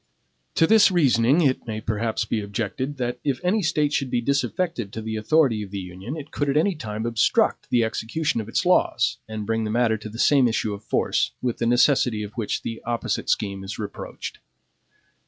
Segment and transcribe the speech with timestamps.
[0.55, 4.91] To this reasoning it may perhaps be objected, that if any State should be disaffected
[4.91, 8.49] to the authority of the Union, it could at any time obstruct the execution of
[8.49, 12.23] its laws, and bring the matter to the same issue of force, with the necessity
[12.23, 14.39] of which the opposite scheme is reproached.